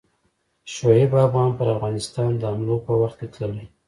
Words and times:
شعیب 0.65 1.11
افغان 1.25 1.49
پر 1.57 1.67
افغانستان 1.75 2.29
د 2.37 2.43
حملو 2.51 2.77
په 2.85 2.93
وخت 3.01 3.17
کې 3.19 3.27
تللی. 3.33 3.65